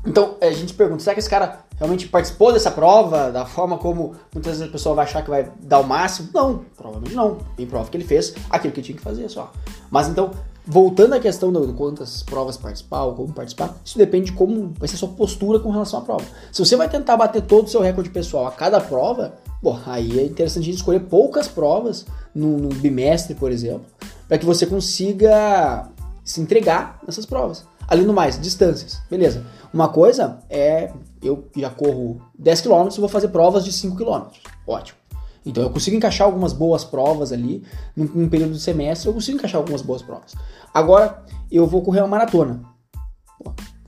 [0.05, 4.15] Então, a gente pergunta, será que esse cara realmente participou dessa prova da forma como
[4.33, 6.29] muitas vezes a pessoa vai achar que vai dar o máximo?
[6.33, 7.37] Não, provavelmente não.
[7.55, 9.51] Tem prova que ele fez aquilo que tinha que fazer só.
[9.89, 10.31] Mas então,
[10.65, 14.89] voltando à questão do, quantas provas participar ou como participar, isso depende de como vai
[14.89, 16.25] ser a sua postura com relação à prova.
[16.51, 20.19] Se você vai tentar bater todo o seu recorde pessoal a cada prova, bom, aí
[20.19, 23.85] é interessante a gente escolher poucas provas no bimestre, por exemplo,
[24.27, 25.87] para que você consiga
[26.23, 27.65] se entregar nessas provas.
[27.93, 29.03] Além do mais, distâncias.
[29.07, 29.45] Beleza.
[29.71, 34.29] Uma coisa é eu já corro 10 km e vou fazer provas de 5 km.
[34.65, 34.97] Ótimo.
[35.45, 37.63] Então eu consigo encaixar algumas boas provas ali
[37.95, 40.33] num, num período de semestre, eu consigo encaixar algumas boas provas.
[40.73, 42.63] Agora eu vou correr uma maratona.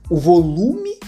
[0.08, 1.00] O volume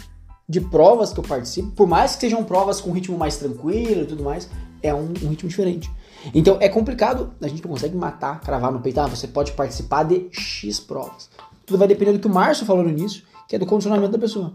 [0.48, 4.06] de provas que eu participo, por mais que sejam provas com ritmo mais tranquilo e
[4.06, 4.50] tudo mais,
[4.82, 5.88] é um, um ritmo diferente.
[6.34, 10.02] Então é complicado, a gente não consegue matar, cravar no peito, ah, você pode participar
[10.02, 11.30] de X provas.
[11.68, 14.18] Tudo vai depender do que o Márcio falou no início, que é do condicionamento da
[14.18, 14.54] pessoa.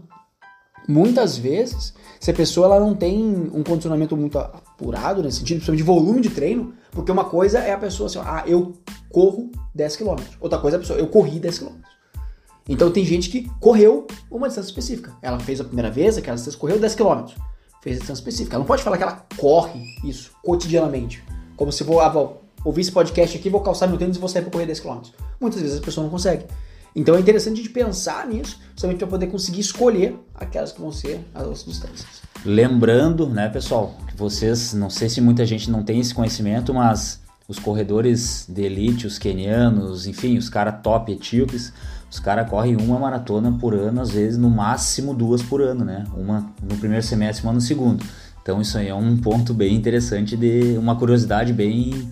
[0.88, 3.22] Muitas vezes, se a pessoa ela não tem
[3.54, 7.72] um condicionamento muito apurado nesse sentido, principalmente de volume de treino, porque uma coisa é
[7.72, 8.72] a pessoa assim, ah, eu
[9.10, 10.16] corro 10 km.
[10.40, 11.72] Outra coisa é a pessoa, eu corri 10 km.
[12.68, 15.12] Então tem gente que correu uma distância específica.
[15.22, 17.26] Ela fez a primeira vez, aquela distância correu 10 km.
[17.80, 18.56] Fez a distância específica.
[18.56, 21.22] Ela não pode falar que ela corre isso cotidianamente.
[21.56, 24.28] Como se vou, ah, vou ouvir esse podcast aqui, vou calçar meu tênis e vou
[24.28, 25.00] sair para correr 10 km.
[25.40, 26.44] Muitas vezes a pessoa não consegue.
[26.94, 31.20] Então é interessante gente pensar nisso, justamente para poder conseguir escolher aquelas que vão ser
[31.34, 32.22] as distâncias.
[32.44, 37.20] Lembrando, né, pessoal, que vocês, não sei se muita gente não tem esse conhecimento, mas
[37.48, 41.72] os corredores de elite, os quenianos, enfim, os caras top etíopes,
[42.10, 46.04] os caras correm uma maratona por ano, às vezes no máximo duas por ano, né?
[46.16, 48.04] Uma no primeiro semestre uma no segundo.
[48.40, 52.08] Então isso aí é um ponto bem interessante de uma curiosidade bem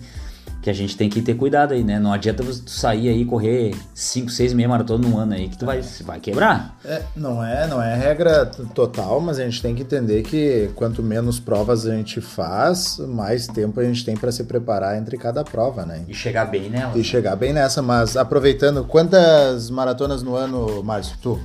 [0.63, 1.99] que a gente tem que ter cuidado aí, né?
[1.99, 5.57] Não adianta você sair aí e correr 5, 6 meia maratona num ano aí que
[5.57, 6.77] tu vai, vai quebrar.
[6.85, 11.03] É, não é, não é regra total, mas a gente tem que entender que quanto
[11.03, 15.43] menos provas a gente faz, mais tempo a gente tem para se preparar entre cada
[15.43, 16.05] prova, né?
[16.07, 16.97] E chegar bem nela.
[16.97, 21.17] E chegar bem nessa, mas aproveitando, quantas maratonas no ano, Márcio?
[21.21, 21.39] Tu?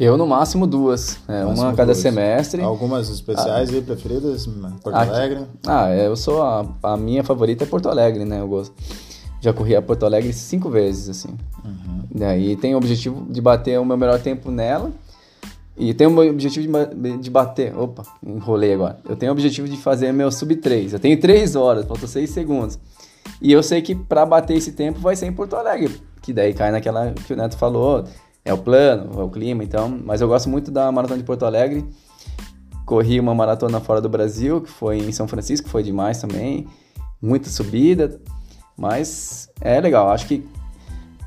[0.00, 1.18] Eu, no máximo, duas.
[1.28, 1.98] É, Máximo uma a cada duas.
[1.98, 2.62] semestre.
[2.62, 4.46] Algumas especiais aí preferidas?
[4.82, 5.10] Porto Aqui.
[5.10, 5.46] Alegre?
[5.66, 8.40] Ah, é, eu sou a, a minha favorita é Porto Alegre, né?
[8.40, 8.74] Eu gosto.
[9.40, 11.36] Já corri a Porto Alegre cinco vezes, assim.
[12.14, 14.90] Daí tem o objetivo de bater o meu melhor tempo nela.
[15.76, 17.76] E tem o objetivo de, de bater.
[17.76, 18.98] Opa, enrolei agora.
[19.08, 20.92] Eu tenho o objetivo de fazer meu sub 3.
[20.92, 22.78] Eu tenho 3 horas, faltam 6 segundos.
[23.40, 26.00] E eu sei que pra bater esse tempo vai ser em Porto Alegre.
[26.20, 28.04] Que daí cai naquela que o Neto falou.
[28.44, 29.88] É o plano, é o clima, então.
[30.04, 31.84] Mas eu gosto muito da maratona de Porto Alegre.
[32.84, 36.66] Corri uma maratona fora do Brasil, que foi em São Francisco, foi demais também.
[37.20, 38.20] Muita subida,
[38.76, 40.10] mas é legal.
[40.10, 40.44] Acho que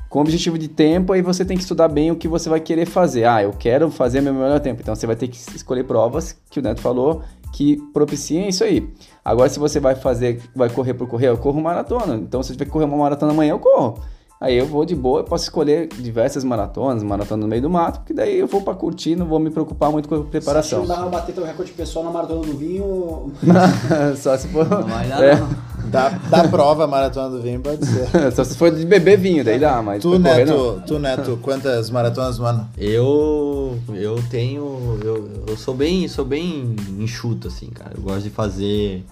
[0.08, 2.86] com objetivo de tempo, aí você tem que estudar bem o que você vai querer
[2.86, 3.24] fazer.
[3.24, 4.80] Ah, eu quero fazer meu melhor tempo.
[4.80, 7.22] Então você vai ter que escolher provas que o Neto falou
[7.56, 8.86] que propiciem isso aí.
[9.24, 12.16] Agora, se você vai fazer, vai correr por correr, eu corro maratona.
[12.16, 13.98] Então, se você tiver que correr uma maratona amanhã, eu corro.
[14.38, 18.00] Aí eu vou de boa, eu posso escolher diversas maratonas, maratona no meio do mato,
[18.00, 20.82] porque daí eu vou pra curtir, não vou me preocupar muito com a preparação.
[20.82, 23.32] Se não dá pra bater teu recorde pessoal na maratona do vinho,
[24.16, 24.68] Só se for.
[24.68, 25.36] Não vai dar, É.
[25.36, 25.48] não.
[25.86, 28.08] Da, da prova, a maratona do vinho pode ser.
[28.34, 30.74] Só se for de beber vinho, daí dá, mas Tu, pra correr, não.
[30.74, 32.68] Neto, tu, Neto, quantas maratonas no ano?
[32.76, 37.92] Eu eu tenho eu, eu sou bem sou bem enxuto assim, cara.
[37.96, 39.04] Eu gosto de fazer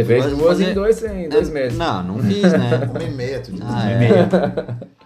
[0.00, 1.78] Você fez duas fazer- em dois, em dois É, meses.
[1.78, 2.86] Não, não fiz, né?
[2.90, 3.62] Uma e meia, tu diz.
[3.64, 4.28] Ah, é.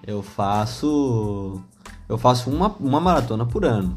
[0.07, 1.61] Eu faço
[2.09, 3.95] eu faço uma, uma maratona por ano.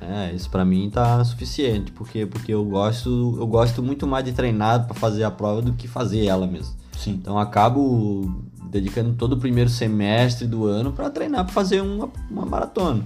[0.00, 4.32] É, isso pra mim tá suficiente, porque porque eu gosto eu gosto muito mais de
[4.32, 6.74] treinar pra fazer a prova do que fazer ela mesmo.
[6.96, 7.12] Sim.
[7.12, 12.08] Então eu acabo dedicando todo o primeiro semestre do ano para treinar para fazer uma,
[12.30, 13.02] uma maratona.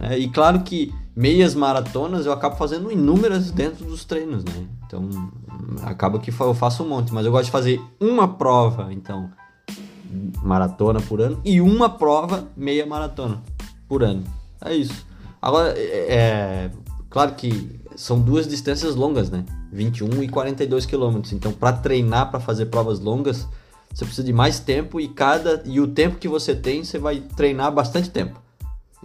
[0.00, 0.18] né?
[0.18, 4.66] e claro que meias maratonas eu acabo fazendo inúmeras dentro dos treinos, né?
[4.86, 5.08] Então
[5.82, 9.30] acaba que eu faço um monte, mas eu gosto de fazer uma prova, então
[10.42, 13.42] maratona por ano e uma prova meia maratona
[13.88, 14.24] por ano.
[14.64, 15.06] É isso.
[15.40, 16.70] Agora, é, é-
[17.10, 19.44] claro que são duas distâncias longas, né?
[19.72, 21.32] 21 e 42 quilômetros.
[21.32, 23.46] Então, para treinar para fazer provas longas,
[23.92, 27.20] você precisa de mais tempo e cada e o tempo que você tem, você vai
[27.20, 28.40] treinar bastante tempo.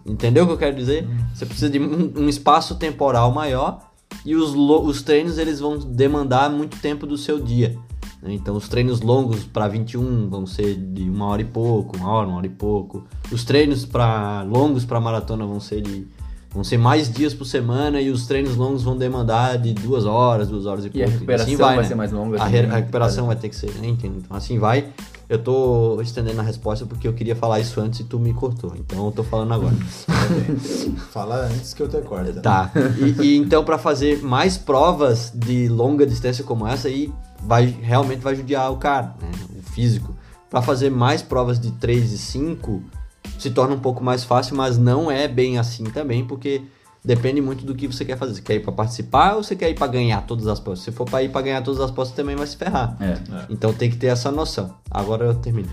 [0.05, 1.07] Entendeu o que eu quero dizer?
[1.33, 3.79] Você precisa de um, espaço temporal maior
[4.25, 7.77] e os, os treinos eles vão demandar muito tempo do seu dia.
[8.21, 8.33] né?
[8.33, 12.27] Então os treinos longos para 21 vão ser de uma hora e pouco, uma hora,
[12.27, 13.03] uma hora e pouco.
[13.31, 16.07] Os treinos para longos para maratona vão ser de
[16.51, 20.47] vão ser mais dias por semana e os treinos longos vão demandar de duas horas,
[20.49, 20.97] duas horas e pouco.
[20.99, 21.83] E a recuperação assim vai né?
[21.83, 22.73] ser mais longa A, re- né?
[22.73, 23.87] a recuperação vai ter que ser, né?
[23.87, 24.17] Entendo.
[24.17, 24.87] Então assim vai.
[25.29, 28.73] Eu tô estendendo a resposta porque eu queria falar isso antes e tu me cortou.
[28.75, 29.75] Então eu tô falando agora.
[31.11, 32.31] Fala antes que eu te corte.
[32.31, 32.41] né?
[32.41, 32.71] Tá.
[32.97, 37.11] E, e então para fazer mais provas de longa distância como essa aí
[37.43, 39.29] vai realmente vai judiar o cara, né?
[39.57, 40.15] O físico.
[40.49, 42.81] Para fazer mais provas de 3 e 5
[43.39, 46.61] se torna um pouco mais fácil, mas não é bem assim também, porque
[47.03, 48.35] depende muito do que você quer fazer.
[48.35, 50.83] Você quer ir para participar ou você quer ir para ganhar todas as postas?
[50.85, 52.97] Se for para ir para ganhar todas as postas também vai se ferrar.
[53.01, 53.17] É.
[53.49, 54.75] Então tem que ter essa noção.
[54.91, 55.69] Agora eu termino.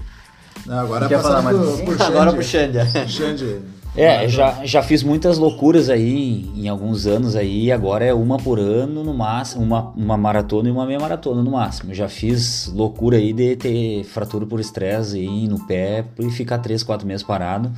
[0.65, 2.79] Não, agora Quer falar passando mais pro, Agora pro Xande.
[2.79, 3.07] é.
[3.07, 3.61] Xande.
[3.97, 8.59] É, já, já fiz muitas loucuras aí em alguns anos aí, agora é uma por
[8.61, 11.95] ano no máximo, uma, uma maratona e uma meia maratona no máximo.
[11.95, 16.83] Já fiz loucura aí de ter fratura por estresse aí no pé e ficar três,
[16.83, 17.73] quatro meses parado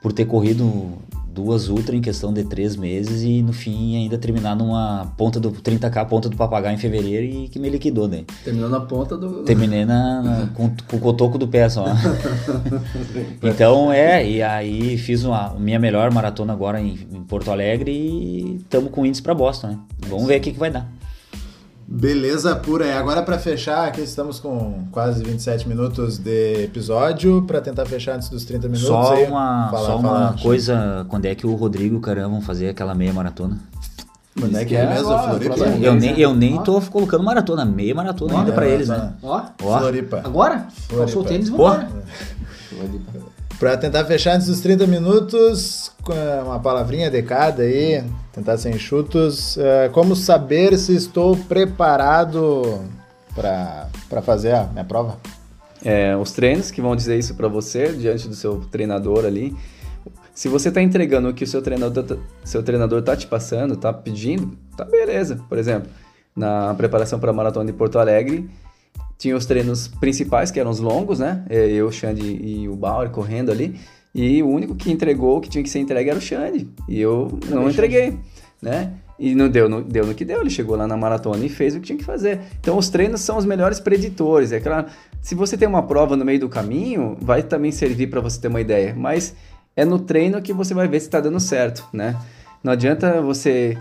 [0.00, 0.92] por ter corrido
[1.32, 5.50] duas ultra em questão de três meses e no fim ainda terminar numa ponta do
[5.52, 8.24] 30k, ponta do papagaio em fevereiro e que me liquidou, né?
[8.44, 9.42] Terminou na ponta do.
[9.44, 11.84] Terminei na, na- com, com o cotoco do pé só.
[13.42, 18.56] então é, e aí fiz uma minha melhor maratona agora em, em Porto Alegre e
[18.56, 19.78] estamos com índice para Boston, né?
[20.08, 20.86] Vamos ver o que, que vai dar.
[21.92, 22.86] Beleza pura.
[22.86, 28.14] E agora para fechar, aqui estamos com quase 27 minutos de episódio para tentar fechar
[28.14, 28.86] antes dos 30 minutos.
[28.86, 29.24] Só aí.
[29.26, 32.40] uma, Fala, só fala, uma coisa, quando é que o Rodrigo e o Caramba vão
[32.40, 33.58] fazer aquela meia maratona?
[34.38, 35.18] Quando é que É é mesmo?
[35.18, 35.56] Floripa?
[35.82, 39.12] Eu nem, eu nem tô colocando maratona, meia maratona ainda É, pra eles, né?
[39.20, 40.20] Ó, Ó, Floripa.
[40.24, 40.68] agora?
[40.70, 40.96] Floripa.
[40.96, 41.56] Calçou o tênis e Pô.
[41.68, 41.88] vambora.
[43.60, 46.14] Para tentar fechar antes dos 30 minutos, com
[46.46, 49.58] uma palavrinha de cada aí, tentar ser enxutos.
[49.58, 52.80] eh, como saber se estou preparado
[53.34, 55.18] para fazer a minha prova?
[55.84, 59.54] É, os treinos que vão dizer isso pra você diante do seu treinador ali.
[60.34, 63.76] Se você tá entregando o que o seu treinador, tá- seu treinador tá te passando,
[63.76, 65.38] tá pedindo, tá beleza.
[65.50, 65.90] Por exemplo,
[66.34, 68.48] na preparação para a maratona de Porto Alegre,
[69.20, 71.44] tinha os treinos principais, que eram os longos, né?
[71.50, 73.78] É, Eu, o Xande e o Bauer correndo ali.
[74.14, 76.66] E o único que entregou o que tinha que ser entregue era o Xande.
[76.88, 78.18] E eu não entreguei,
[78.62, 78.94] né?
[79.18, 80.40] E não deu, no, deu no que deu.
[80.40, 82.40] Ele chegou lá na maratona e fez o que tinha que fazer.
[82.58, 84.52] Então, os treinos são os melhores preditores.
[84.52, 84.86] É claro,
[85.20, 88.48] se você tem uma prova no meio do caminho, vai também servir para você ter
[88.48, 88.94] uma ideia.
[88.96, 89.34] Mas
[89.76, 92.16] é no treino que você vai ver se está dando certo, né?
[92.64, 93.76] Não adianta você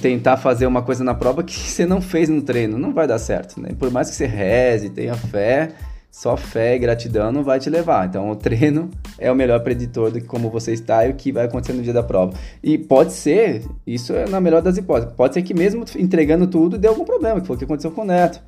[0.00, 3.18] tentar fazer uma coisa na prova que você não fez no treino, não vai dar
[3.18, 3.70] certo, né?
[3.78, 5.70] Por mais que você reze, tenha fé,
[6.10, 8.06] só fé e gratidão não vai te levar.
[8.06, 11.32] Então, o treino é o melhor preditor do que como você está e o que
[11.32, 12.32] vai acontecer no dia da prova.
[12.62, 16.78] E pode ser, isso é na melhor das hipóteses, pode ser que mesmo entregando tudo
[16.78, 18.40] dê algum problema, que foi o que aconteceu com o Neto.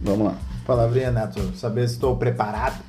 [0.00, 0.36] Vamos lá.
[0.66, 1.40] Palavrinha, Neto.
[1.56, 2.82] Saber se estou preparado.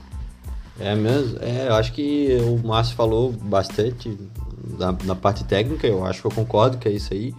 [0.79, 1.37] É mesmo?
[1.41, 4.17] É, eu acho que o Márcio falou bastante
[4.63, 7.33] da, da parte técnica, eu acho que eu concordo que é isso aí.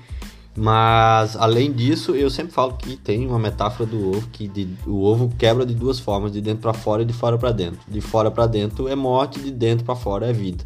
[0.57, 5.03] Mas, além disso, eu sempre falo que tem uma metáfora do ovo, que de- o
[5.05, 7.81] ovo quebra de duas formas, de dentro para fora e de fora para dentro.
[7.89, 10.63] De fora para dentro é morte, de dentro para fora é vida.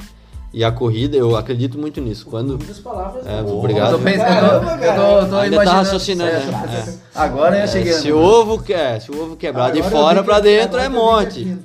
[0.52, 2.26] E a corrida, eu acredito muito nisso.
[2.26, 2.58] Quando...
[2.58, 3.26] Muitas palavras.
[3.26, 3.50] É, né?
[3.50, 3.92] obrigado.
[3.92, 6.98] Eu tô pensando, eu tô, eu tô, eu tô Ainda tá raciocinando, É, né?
[7.14, 7.92] Agora eu É, cheguei.
[7.94, 10.42] se o ovo quer, se o ovo quebrar de Agora fora eu vi para que-
[10.42, 11.56] dentro é eu vi que morte.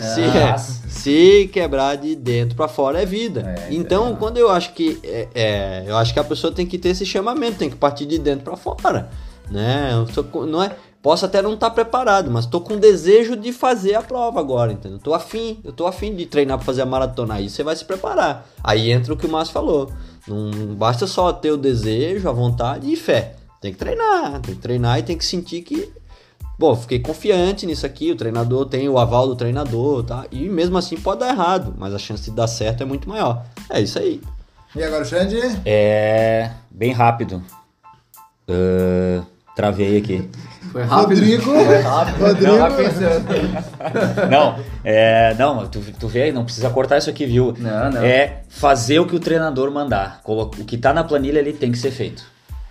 [0.00, 0.79] Se, Nossa.
[1.00, 3.54] Se quebrar de dentro para fora é vida.
[3.58, 4.16] É, então, é.
[4.16, 7.06] quando eu acho que é, é, eu acho que a pessoa tem que ter esse
[7.06, 9.10] chamamento, tem que partir de dentro para fora,
[9.50, 9.90] né?
[10.30, 14.02] Com- não é, posso até não estar preparado, mas tô com desejo de fazer a
[14.02, 14.98] prova agora, entendeu?
[14.98, 17.34] Tô afim, eu tô afim de treinar para fazer a maratona.
[17.34, 18.46] Aí você vai se preparar.
[18.62, 19.90] Aí entra o que o Márcio falou.
[20.28, 23.36] Não basta só ter o desejo, a vontade e fé.
[23.60, 25.90] Tem que treinar, tem que treinar e tem que sentir que
[26.60, 30.26] Bom, fiquei confiante nisso aqui, o treinador tem o aval do treinador, tá?
[30.30, 33.46] E mesmo assim pode dar errado, mas a chance de dar certo é muito maior.
[33.70, 34.20] É isso aí.
[34.76, 35.40] E agora, Xande?
[35.64, 37.42] É bem rápido.
[38.46, 39.22] Ah,
[39.56, 40.28] Travei aqui.
[40.70, 41.18] Foi rápido.
[41.18, 42.26] Rodrigo, Foi rápido.
[42.26, 42.52] Rodrigo.
[44.28, 44.28] Não.
[44.30, 47.54] Não, é, não, tu, tu vê, não precisa cortar isso aqui, viu?
[47.58, 48.02] Não, não.
[48.04, 50.20] É fazer o que o treinador mandar.
[50.26, 52.22] O que tá na planilha ali tem que ser feito.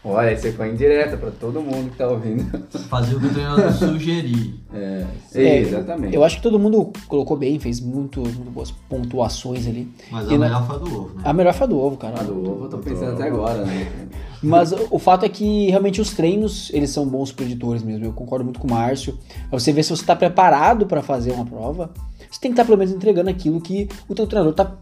[0.04, 2.46] Olha, você foi indireta pra todo mundo que tá ouvindo.
[2.88, 4.58] Fazer o que o treinador sugerir.
[4.74, 6.16] É, É, exatamente.
[6.16, 9.92] Eu acho que todo mundo colocou bem, fez muito, muito boas pontuações ali.
[10.10, 11.22] Mas E a na- melhor foi a do ovo, né?
[11.26, 12.16] A melhor foi a do ovo, cara.
[12.18, 14.08] Ah, do ovo, eu tô pensando até agora, né?
[14.42, 18.06] Mas o fato é que realmente os treinos, eles são bons preditores mesmo.
[18.06, 19.18] Eu concordo muito com o Márcio.
[19.50, 21.90] Pra você ver se você está preparado para fazer uma prova,
[22.32, 24.78] você tem que estar pelo menos entregando aquilo que o teu treinador está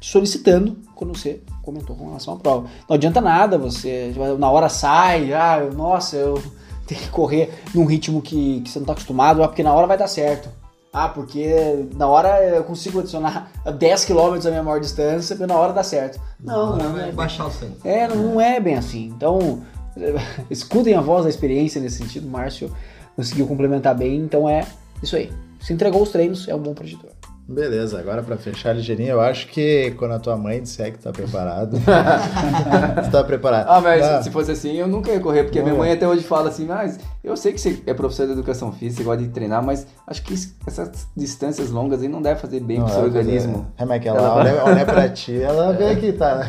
[0.00, 2.66] solicitando quando você comentou com relação à prova.
[2.88, 6.42] Não adianta nada você, na hora sai, ah, eu- nossa, eu
[6.86, 9.86] tenho que correr num ritmo que, que você não está acostumado, ah, porque na hora
[9.86, 10.48] vai dar certo.
[10.94, 15.58] Ah, porque na hora eu consigo adicionar 10 km a minha maior distância, porque na
[15.58, 16.20] hora dá certo.
[16.38, 17.76] Não, não, não é bem baixar o sangue.
[17.82, 19.06] é, não, não é bem assim.
[19.16, 19.62] Então,
[20.50, 22.28] escutem a voz da experiência nesse sentido.
[22.28, 22.70] Márcio
[23.16, 24.16] conseguiu complementar bem.
[24.18, 24.66] Então é
[25.02, 25.32] isso aí.
[25.60, 27.10] Se entregou os treinos, é um bom preditor.
[27.52, 31.12] Beleza, agora pra fechar ligeirinho, eu acho que quando a tua mãe disser que tá
[31.12, 31.76] preparado,
[33.04, 33.66] você tá preparado.
[33.68, 34.22] Ah, mas Tá.
[34.22, 36.64] se fosse assim, eu nunca ia correr, porque a minha mãe até hoje fala assim,
[36.64, 39.86] mas eu sei que você é professor de educação física, você gosta de treinar, mas
[40.06, 40.34] acho que
[40.66, 43.66] essas distâncias longas aí não deve fazer bem Não, pro seu ela vai organismo.
[43.78, 46.42] É, mas que ela, Ela olha, olha pra ti, ela vê que tá.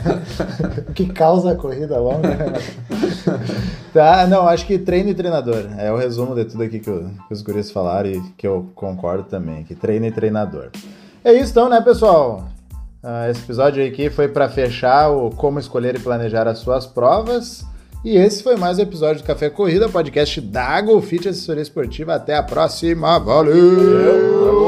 [0.90, 2.30] o que causa a corrida longa.
[3.94, 5.68] tá, não, acho que treino e treinador.
[5.78, 8.68] É o resumo de tudo aqui que, o- que os guris falaram e que eu
[8.76, 9.64] concordo também.
[9.64, 10.70] Que treino e treinador.
[11.24, 12.46] É isso então, né, pessoal?
[13.02, 17.66] Ah, esse episódio aqui foi para fechar o como escolher e planejar as suas provas.
[18.04, 22.16] E esse foi mais um episódio do Café Corrida, podcast da Golfit Assessoria Esportiva.
[22.16, 23.18] Até a próxima.
[23.18, 24.63] Valeu!